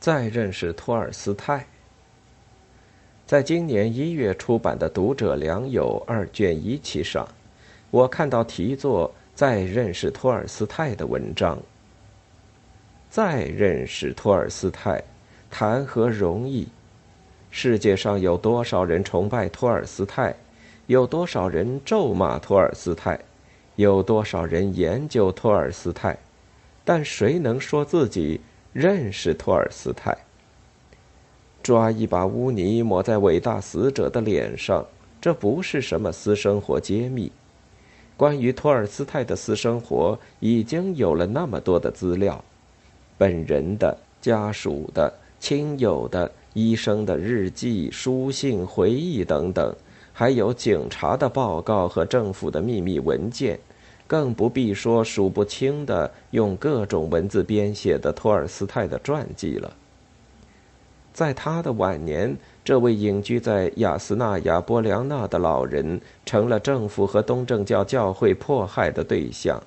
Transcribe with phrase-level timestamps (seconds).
[0.00, 1.66] 再认识托尔斯泰。
[3.26, 7.28] 在今年一月出版的《读者良友》二卷一期上，
[7.90, 11.58] 我看到题作“再认识托尔斯泰”的文章。
[13.10, 15.02] 再认识托尔斯泰，
[15.50, 16.66] 谈何容易？
[17.50, 20.34] 世界上有多少人崇拜托尔斯泰？
[20.86, 23.20] 有多少人咒骂托尔斯泰？
[23.76, 26.16] 有多少人研究托尔斯泰？
[26.84, 28.40] 但谁能说自己
[28.72, 30.16] 认识托尔斯泰？
[31.62, 34.86] 抓一把污泥抹在伟大死者的脸上，
[35.20, 37.32] 这不是什么私生活揭秘。
[38.16, 42.42] 关于托尔斯泰的私生活，已经有了那么多的资料：
[43.18, 49.74] 本人的、家属的、亲友的、医生的日记、书信、回忆等等，
[50.12, 53.58] 还有警察的报告和政府的秘密文件，
[54.10, 59.72] 更不必说数不清的用各种文字编写的托尔斯泰的传记了。
[61.12, 69.62] 在他的晚年，这位隐居在雅斯纳亚波良纳的老人成了政府和东正教教会迫害的对象。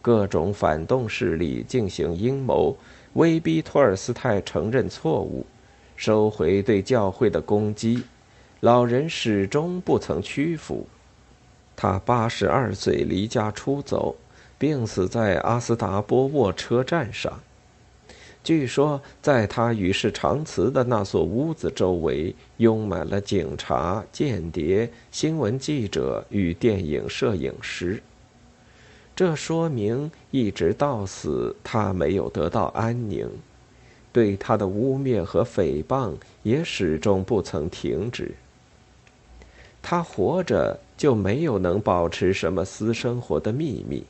[0.00, 2.74] 各种反动势力进行阴谋，
[3.12, 5.44] 威逼托尔斯泰承认错误，
[5.96, 8.02] 收回对教会的攻击。
[8.60, 10.86] 老人始终不曾屈服。
[11.82, 14.14] 他八十二岁离家出走，
[14.58, 17.40] 病死在阿斯达波沃车站上。
[18.44, 28.02] 据说，在他与世长辞的那所屋子周围，拥满了警察、间谍、新闻记者与电影摄影师。
[29.16, 33.26] 这说明，一直到死，他没有得到安宁，
[34.12, 38.34] 对他的污蔑和诽谤也始终不曾停止。
[39.82, 44.04] 他活着就没有能保持什么私生活的秘密，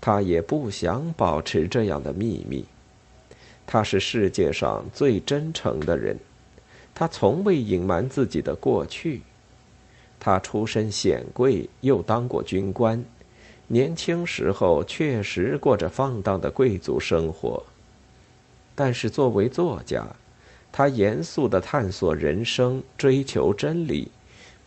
[0.00, 2.64] 他也不想保持这样的秘密。
[3.64, 6.18] 他是世界上最真诚的人，
[6.92, 9.22] 他从未隐瞒自己的过去。
[10.18, 13.04] 他出身显贵，又当过军官，
[13.68, 17.62] 年轻时候确实过着放荡的贵族生活。
[18.74, 20.04] 但是作为作家，
[20.72, 24.10] 他严肃地探索人生，追求真理，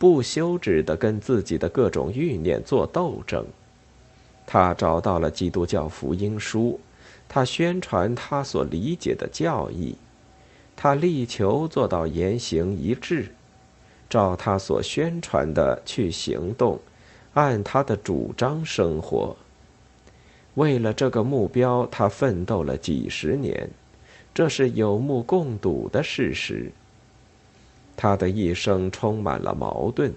[0.02, 3.46] 不休止地跟自己的各种欲念做斗争。
[4.44, 6.80] 他找到了基督教福音书。
[7.28, 9.94] 他宣传他所理解的教义，
[10.74, 13.28] 他力求做到言行一致，
[14.10, 16.80] 照他所宣传的去行动，
[17.34, 19.36] 按他的主张生活。
[20.54, 23.70] 为了这个目标，他奋斗了几十年，
[24.34, 26.72] 这是有目共睹的事实。
[27.96, 30.12] 他的一生充满了矛盾，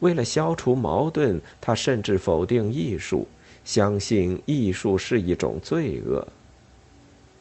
[0.00, 3.26] 为了消除矛盾，他甚至否定艺术。
[3.64, 6.26] 相信艺术是一种罪恶。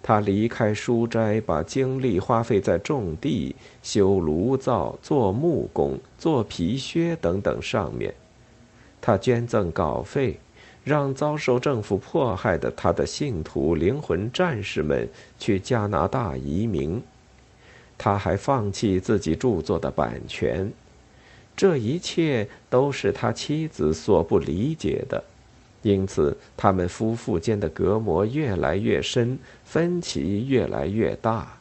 [0.04, 8.14] 他离开书斋，把精力花费在种地、修炉灶、做木工、做皮靴等等上面。
[9.00, 10.40] 他捐赠稿费，
[10.84, 15.08] 让遭受政府迫害的他的信徒、灵魂战士们
[15.40, 17.02] 去加拿大移民。
[17.98, 20.72] 他还放弃自己著作的版权。
[21.56, 25.24] 这一切都是他妻子所不理解的。
[25.84, 31.58] 因此，他们夫妇间的隔膜越来越深，分歧越来越大。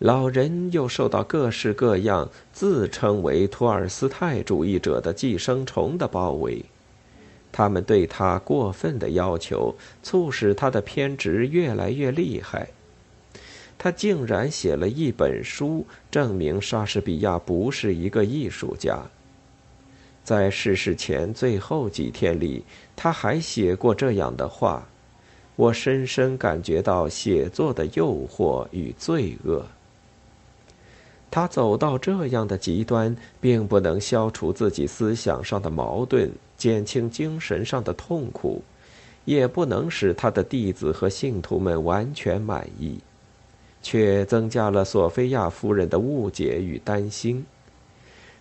[0.00, 6.64] 老人又受到各式各样自称为托尔斯泰主义者的寄生虫的包围，
[7.50, 12.68] 他们对他过分的要求，促使他的偏执越来越厉害。
[13.78, 19.00] 他竟然写了一本书，证明莎士比亚不是一个艺术家。
[20.24, 22.64] 在逝世前最后几天里，
[22.96, 24.86] 他还写过这样的话
[25.56, 29.64] ：“我深深感觉到写作的诱惑与罪恶。”
[31.30, 38.62] 他走到这样的极端，并不能消除自己思想上的矛盾，减轻精神上的痛苦，
[39.24, 42.98] 也不能使他的弟子和信徒们完全满意，
[43.82, 47.44] 却增加了索菲亚夫人的误解与担心。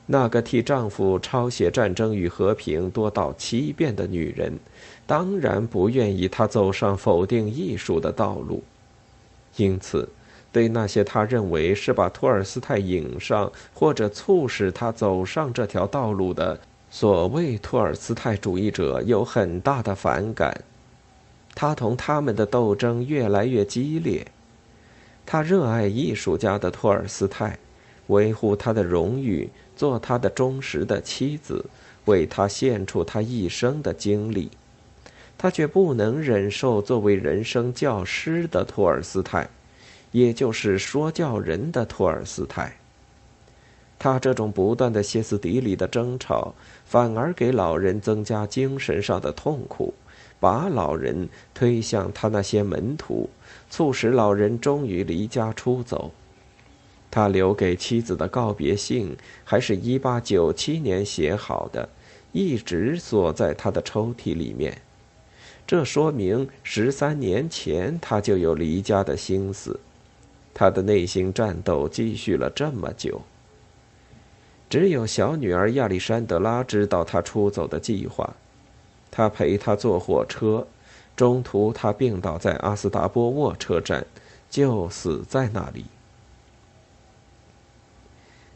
[0.09, 4.57] 那个替丈夫抄写《战争与和平》多到七遍的女人，
[5.05, 8.63] 当然不愿意他走上否定艺术的道路。
[9.57, 10.07] 因此，
[10.51, 16.57] 对那些他认为是把托尔斯泰引上或者促使他走上这条道路的
[16.89, 20.63] 所谓托尔斯泰主义者有很大的反感。
[21.53, 24.25] 他同他们的斗争越来越激烈。
[25.27, 27.59] 他热爱艺术家的托尔斯泰。
[28.07, 31.65] 维护他的荣誉，做他的忠实的妻子，
[32.05, 34.49] 为他献出他一生的精力，
[35.37, 39.49] 他却不能忍受作为人生教师的托尔斯泰，
[40.13, 42.77] 也就是说教人的托尔斯泰。
[43.99, 49.93] 他这种不断的歇斯底里的争吵，反而给老人增加精神上的痛苦，
[50.39, 53.29] 把老人推向他那些门徒，
[53.69, 56.11] 促使老人终于离家出走。
[57.09, 61.87] 他留给妻子的告别信，还是一八九七年写好的，
[62.31, 64.81] 一直锁在他的抽屉里面。
[65.65, 69.79] 这说明十三年前他就有离家的心思，
[70.53, 73.21] 他的内心战斗继续了这么久。
[74.69, 78.35] 只有小女儿亚历山德拉知道他出走的计划，
[79.09, 80.65] 他陪他坐火车，
[81.15, 84.05] 中途他病倒在阿斯达波沃车站，
[84.49, 85.85] 就死在那里。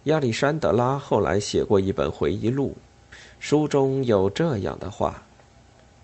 [0.05, 2.75] 亚历山德拉后来写过一本回忆录，
[3.39, 5.23] 书中有这样的话。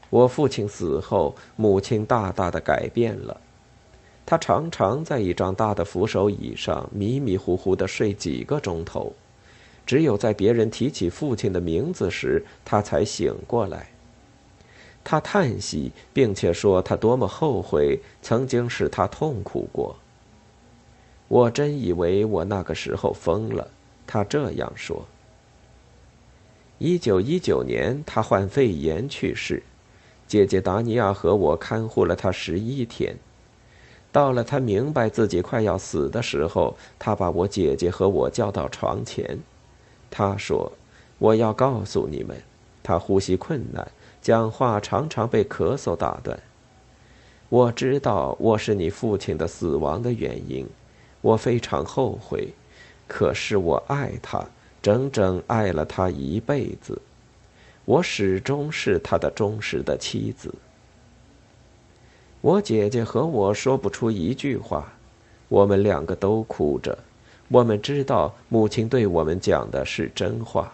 [0.09, 3.41] 我父亲死后，母亲大大的改变了。
[4.25, 9.13] 他常常在一张大的扶手椅上迷迷糊糊的睡几个钟头，
[9.85, 13.87] 只有在别人提起父亲的名字时，他才醒过来。
[15.09, 19.95] 他叹息，并且说他多么后悔曾经使他痛苦过。
[21.29, 23.65] 我真以为我那个时候疯了。
[24.05, 25.05] 他这样说。
[26.77, 29.63] 一九一九年，他患肺炎去世。
[30.27, 33.15] 姐姐达尼亚和我看护了他十一天，
[34.11, 39.39] 到了他明白自己快要死的时候，他把我姐姐和我叫到床前，
[40.11, 40.69] 他说
[41.17, 42.35] ：“我要告诉你们，
[42.83, 43.89] 他呼吸困难，
[44.27, 46.37] 讲话常常被咳嗽打断。
[47.47, 50.67] 我知道我是你父亲的死亡的原因，
[51.21, 52.49] 我非常后悔，
[53.07, 54.45] 可是我爱他，
[54.81, 57.01] 整整爱了他一辈子。”
[57.85, 60.53] 我始终是他的忠实的妻子。
[62.41, 64.91] 我姐姐和我说不出一句话，
[65.47, 66.99] 我们两个都哭着。
[67.47, 70.73] 我们知道母亲对我们讲的是真话。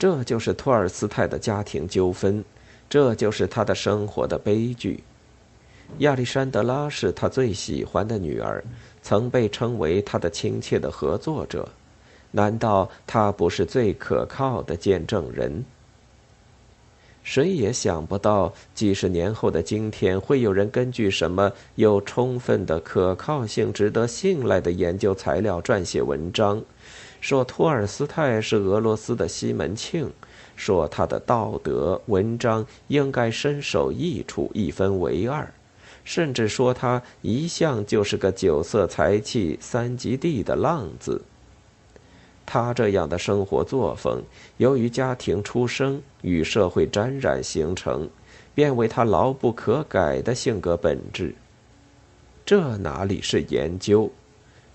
[0.00, 2.42] 这就是托尔斯泰的家庭纠纷，
[2.88, 5.04] 这就是他的生活的悲剧。
[5.98, 8.64] 亚历山德拉是他最喜欢的女儿，
[9.02, 11.68] 曾被称为他的亲切的合作者。
[12.30, 15.62] 难道他不是最可靠的见证人？
[17.22, 26.62] 谁也想不到，几十年后的今天，会有人根据什么有充分的可靠性、值得信赖的研究材料撰写文章，
[27.20, 30.10] 说托尔斯泰是俄罗斯的西门庆，
[30.56, 35.52] 说他的道德文章应该身首异处、一分为二，
[36.02, 41.22] 甚至说他一向就是个酒色财气三极地的浪子。
[42.46, 44.22] 他这样的生活作风，
[44.56, 48.08] 由于家庭出生与社会沾染形成，
[48.54, 51.34] 便为他牢不可改的性格本质。
[52.44, 54.10] 这哪里是研究？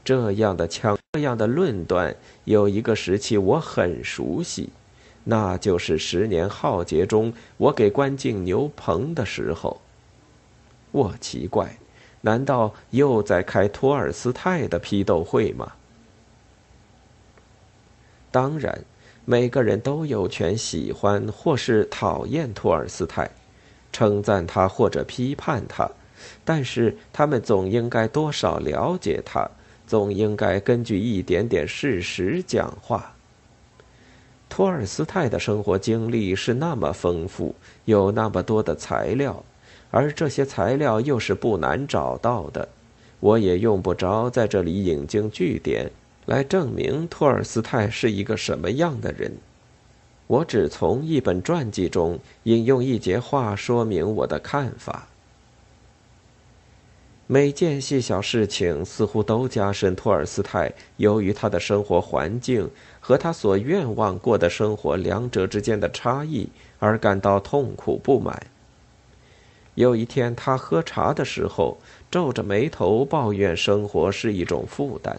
[0.05, 4.69] 这样的枪，这样的论断，有一个时期我很熟悉，
[5.23, 9.81] 那就是十年浩劫中我给关进牛棚的时候。
[10.91, 11.77] 我奇怪，
[12.21, 15.73] 难道又在开托尔斯泰的批斗会吗？
[18.29, 18.85] 当然，
[19.25, 23.31] 每个人都有权喜欢或是讨厌托尔斯泰，
[23.91, 25.89] 称赞他或者批判他，
[26.43, 29.49] 但是他们总应该多少了解他，
[29.87, 33.13] 总应该根据一点点事实讲话。
[34.47, 37.53] 托尔斯泰的生活经历是那么丰富，
[37.85, 39.43] 有那么多的材料，
[39.91, 42.67] 而这些材料又是不难找到的，
[43.19, 45.91] 我也用不着在这里引经据典。
[46.25, 49.31] 来证明托尔斯泰是一个什么样的人，
[50.25, 55.07] 我只从一本传记中引用一节话说明我的看法。
[57.27, 68.45] 每件细小事情似乎都加深托尔斯泰由于他的生活环境和他所愿望过的生活两者之间的差异而感到痛苦不满。
[69.73, 71.79] 有一天，他喝茶的时候
[72.11, 75.17] 皱着眉头抱怨生活是一种负担。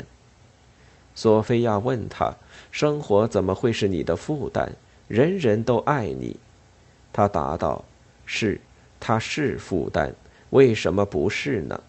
[1.16, 2.32] 索菲亚问他
[2.70, 4.70] ：“生活怎么会是你的负担？
[5.08, 6.38] 人人都爱你。”
[7.12, 7.84] 他答道
[8.24, 8.60] ：“是，
[9.00, 10.14] 他是负担。
[10.50, 11.80] 为什么不是呢？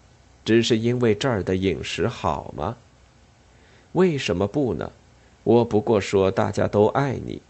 [0.48, 2.78] 只是因为这儿的饮食好吗？
[3.92, 4.90] 为什么不呢？
[5.44, 7.42] 我不过说大家都爱你。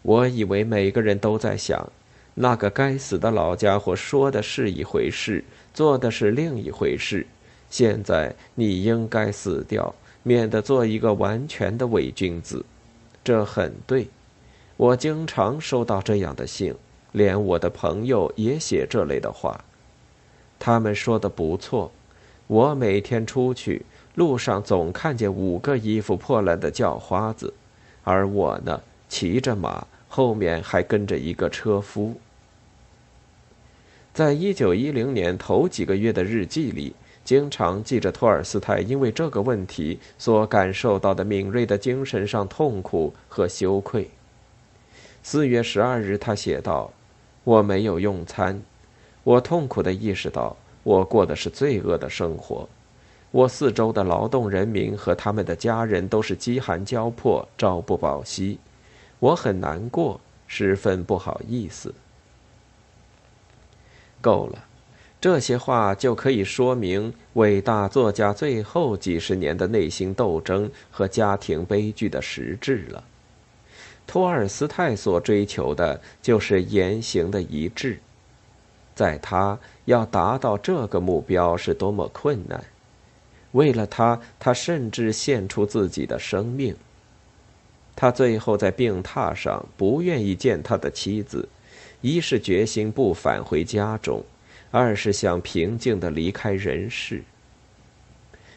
[0.00, 1.92] 我以为每个人都在想，
[2.32, 7.26] 那个该死的老家伙说的是一回事，做的是另一回事。
[7.68, 9.94] 现在你应该死掉。”
[10.26, 12.64] 免得做一个完全的伪君子，
[13.22, 14.08] 这很对。
[14.78, 16.74] 我经常收到这样的信，
[17.12, 19.62] 连我的朋友也写这类的话。
[20.64, 21.92] 他们说的不错。
[22.46, 27.52] 我每天出去，路上总看见五个衣服破烂的叫花子，
[28.02, 32.14] 而我呢，骑着马，后面还跟着一个车夫。
[34.14, 44.08] 在一九一零年头几个月的日记里，经常记着托尔斯泰因为这个问题所感受到的敏锐的精神上痛苦和羞愧。
[45.22, 46.90] 四月十二日，他写道
[47.44, 48.62] ：“我没有用餐，
[49.24, 52.68] 我痛苦地意识到我过的是罪恶的生活。
[53.30, 58.58] 我四周的劳动人民和他们的家人都是饥寒交迫、朝不保夕，
[59.18, 61.92] 我很难过，十分不好意思。”
[64.22, 64.64] 够了，
[65.20, 73.02] 这些话就可以说明伟大作家最后几十年的内心斗争和家庭悲剧的实质了。
[74.06, 77.98] 托尔斯泰所追求的就是言行的一致，
[78.94, 82.62] 在他要达到这个目标是多么困难！
[83.52, 86.74] 为了他，他甚至献出自己的生命。
[87.96, 91.48] 他最后在病榻上不愿意见他的妻子。
[92.00, 94.22] 一是决心不返回家中，
[94.70, 97.22] 二是想平静的离开人世。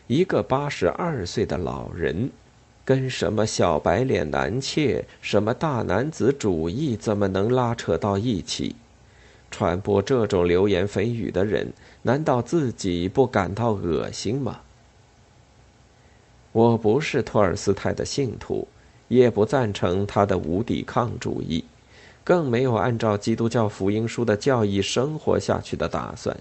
[0.07, 2.29] 一个八十二岁的老人，
[2.83, 8.75] 跟什么小白脸男妾、什么大男子主义怎么能拉扯到一起？
[9.49, 14.59] 传播这种流言蜚语的人，难道自己不感到恶心吗？
[16.51, 18.67] 我不是托尔斯泰的信徒，
[19.07, 21.63] 也不赞成他的无抵抗主义。
[22.23, 26.35] 更没有按照基督教福音书的教义生活下去的打算。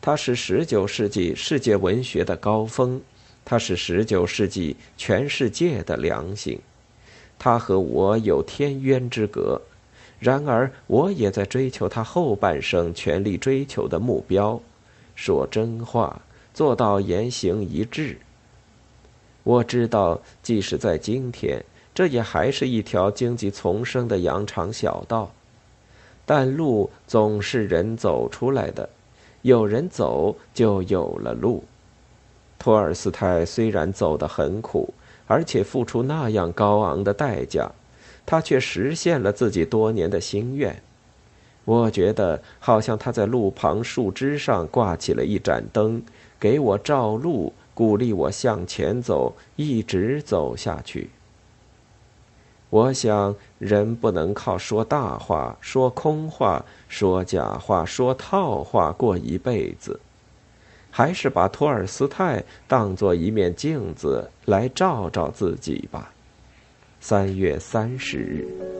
[0.00, 3.00] 他是十九世纪世界文学的高峰，
[3.44, 6.60] 他是十九世纪全世界的良心。
[7.36, 9.60] 他和我有天渊之隔，
[10.20, 14.60] 然而我也在追求他后半生全力追求的目标：
[15.16, 16.22] 说真话，
[16.54, 18.18] 做到言行一致。
[19.42, 21.64] 我知道，即使在今天。
[21.92, 25.32] 这也还是一条荆棘丛生的羊肠小道，
[26.24, 28.88] 但路总是人走出来的，
[29.42, 31.64] 有人走就有了路。
[32.58, 34.94] 托尔斯泰虽然走得很苦，
[35.26, 37.70] 而且付出那样高昂的代价，
[38.30, 40.80] 他却实现了自己多年的心愿。
[41.64, 46.00] 我觉得好像他在路旁树枝上挂起了一盏灯，
[46.38, 51.10] 给我照路，鼓励我向前走，一直走下去。
[52.68, 59.98] 我想，人不能靠说大话、说空话、说假话、说套话过一辈子，
[60.92, 66.12] 还是把托尔斯泰当做一面镜子来照照自己吧。
[67.00, 68.79] 三月三十日。